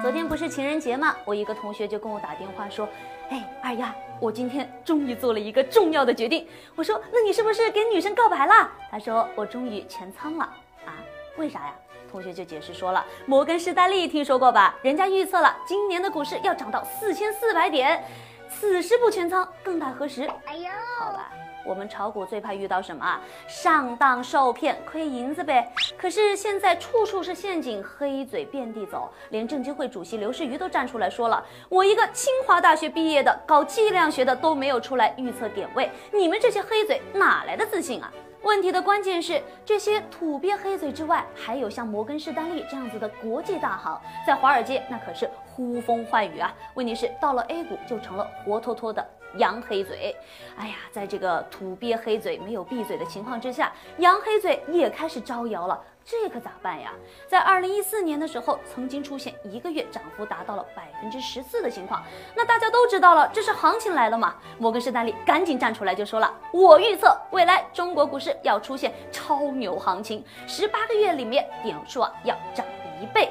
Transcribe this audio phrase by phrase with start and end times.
[0.00, 1.14] 昨天不是情人节吗？
[1.24, 2.88] 我一个同学就跟我打电话说
[3.30, 10.44] ：“哎，二丫，我今天终于做了一个重要的决定。”我说：“那你是不是给女生告白了？”他说：“我终于全仓了。”
[10.86, 10.94] 啊，
[11.36, 11.74] 为啥呀？
[12.10, 14.74] 同学就解释说了：“摩根士丹利听说过吧？
[14.82, 18.02] 人家预测了今年的股市要涨到四千四百点，
[18.48, 21.30] 此时不全仓，更待何时？”哎呦，好吧。
[21.68, 23.20] 我们炒股最怕遇到什么啊？
[23.46, 25.70] 上当受骗，亏银子呗。
[25.98, 38.10] 可是现在处处是陷阱，黑嘴遍地走，连证监会主席刘士余都站出来说了：“我一个清华大学毕业的，搞计量学的都没有出来预测点位，你们这些黑嘴哪来的自信啊？”
[38.42, 46.54] 问题的关键是，这些土鳖黑嘴之外，还有像摩根士丹利这样子的国际大行，在华尔街那可是呼风唤雨啊。
[46.74, 49.04] 问题是到了 A 股就成了活脱脱的。
[49.36, 50.16] 洋黑嘴，
[50.56, 56.92] 哎呀，在这个土鳖黑嘴没有闭嘴的情况之下，洋黑嘴也开始招摇了，这可咋办呀？
[57.26, 62.02] 在二零一四年的时候，曾经出现一个月涨幅达到了百分之十四的情况，
[62.34, 64.34] 那大家都知道了，这是行情来了嘛？
[64.58, 72.64] 摩根士丹利赶紧站出来就说了，我预测未来中国股市要出现超牛行情，十八个月里面点数啊要涨
[73.00, 73.30] 一倍。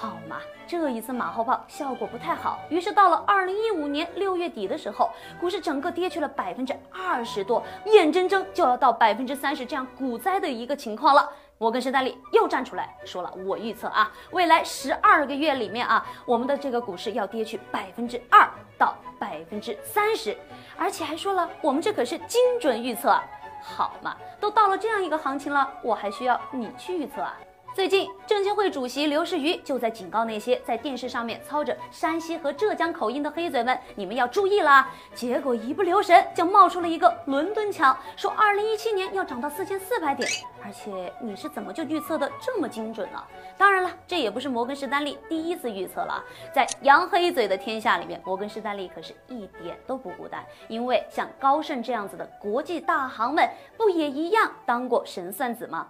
[0.00, 5.10] 好嘛，这一次马后炮效果不太好，于是到了二零一五年六月底的时候，
[5.40, 11.28] 股市整个跌去了百分之二十多，眼睁睁就要到百分之三十这样股灾的一个情况了。
[11.58, 20.38] 摩根士丹利又站出来说了，我预测啊，未来十二个月里面啊，我们的这个股市要跌去百分之二到百分之三十，
[20.76, 23.20] 而且还说了，我们这可是精准预测。
[23.60, 27.36] 好嘛，都到了这样一个行情了，我还需要你去预测啊？
[27.78, 34.90] 最近，证监会主席刘士余就在警告那些在电视上面操着山西和浙江口音的黑嘴们，你们要注意啦！
[35.14, 40.28] 结果一不留神就冒出了一个伦敦腔，说二零一七年要涨到四千四百点，
[40.60, 43.22] 而且你是怎么就预测的这么精准呢？
[43.56, 46.20] 当然了，这也不是摩根士丹利第一次预测了，
[46.52, 55.86] 在洋黑嘴的天下里面，摩根士丹利可是一点都不孤单，因为像高盛这样子的国际大行们，不也一样当过神算子吗？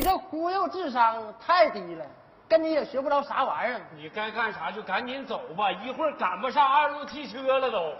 [0.00, 2.06] 你这忽悠智商太低了，
[2.48, 3.82] 跟你也学不着啥玩意儿。
[3.94, 7.92] 你该干啥就赶紧走吧，一会儿赶不上二路汽车了都。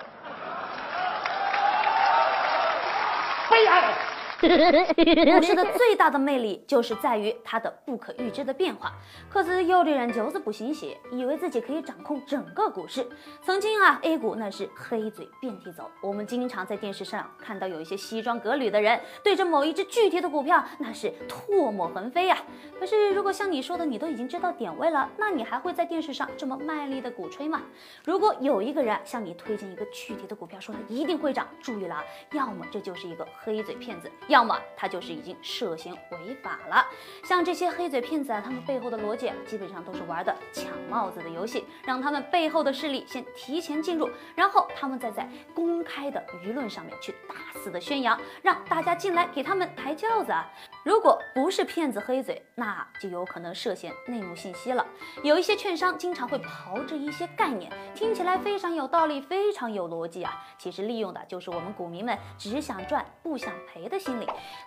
[3.50, 3.92] 悲哀。
[5.40, 8.92] 股市的 最大的魅力就是在于它的不可预知的变化。
[9.28, 13.06] 可是有的人就是不信邪，以为自己可以掌控整个股市。
[13.42, 22.38] 曾经啊，A 股那是黑嘴遍地走，我们经常在电视上看到有一些西装革履的人对着某一只具体的股票，那是唾沫横飞呀。
[22.78, 27.62] 可是如果像你说的，你都已经知道点位了，那你还会在电视上这么卖力的鼓吹吗？
[28.04, 32.02] 如果有一个人向你推荐一个具体的股票，说它一定会涨，注意了，
[32.32, 34.10] 要么这就是一个黑嘴骗子。
[34.30, 36.86] 要么他就是已经涉嫌违法了。
[37.24, 50.48] 像这些黑嘴骗子啊，他们背后的逻辑基本上都是玩的抢帽子的游戏，让他们背后的势力先提前进入，然后他们再在公开的舆论上面去大肆的宣扬，让大家进来给他们抬轿子啊。
[50.84, 54.86] 如果不是骗子黑嘴，那就有可能涉嫌内幕信息了。
[55.24, 64.19] 有一些券商经常会炮制一些概念，听起来非常有道理，非常有逻辑啊，其实利用的就是我们股民们只想赚不想赔的心理。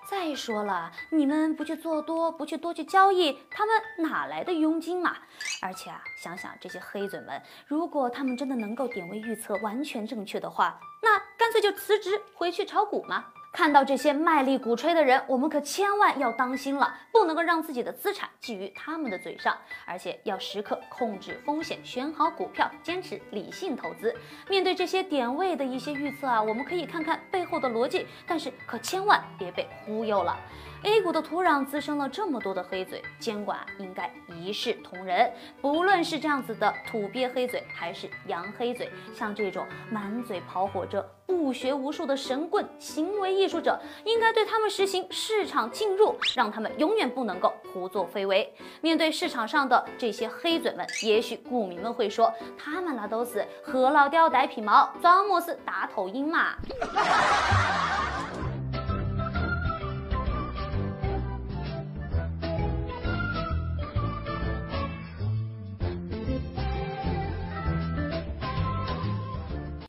[0.10, 5.16] 再说了，你们不去做多，不去多去交易，他们哪来的佣金嘛？
[5.62, 13.26] 而且啊，想想这些黑嘴们，如果他们真的能够点位预测完全正确的话，那干脆就辞职回去炒股嘛。
[13.54, 19.56] 看到这些卖力鼓吹的人，我们可千万要当心了，不能够让自己的资产寄于他们的嘴上，
[19.86, 24.12] 而且要时刻控制风险，选好股票，坚持理性投资。
[24.50, 30.36] 面对这些点位的一些预测啊，我们可以看看背后的逻辑，但是可千万别被忽悠了。
[30.82, 35.32] A 股的土壤滋生了这么多的黑嘴，监管应该一视同仁。
[35.62, 41.08] 不论是这样子的土鳖黑嘴，还是洋黑嘴，像这种满嘴跑火车、
[41.38, 48.54] 不学无术的神棍行为艺术者，应该对他们实行市场禁入，让他们永远不能够胡作非为。
[48.82, 56.56] 面对市场上的这些黑嘴们，也许股民们会说，他们那都是何老刁逮皮毛，装模是打头鹰嘛。